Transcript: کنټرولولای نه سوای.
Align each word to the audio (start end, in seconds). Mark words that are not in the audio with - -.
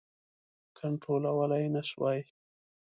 کنټرولولای 0.77 1.65
نه 1.75 1.81
سوای. 1.89 2.19